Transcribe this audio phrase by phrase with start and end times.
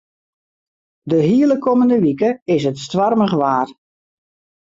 [1.11, 3.69] De hiele kommende wike is it stoarmich waar.